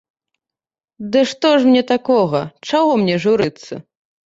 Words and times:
Ды 1.15 1.21
што 1.33 1.51
ж 1.59 1.69
мне 1.69 1.83
такога, 1.93 2.41
чаго 2.73 2.91
мне 3.05 3.15
журыцца? 3.29 3.73